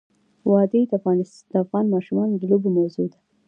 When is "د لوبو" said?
2.41-2.69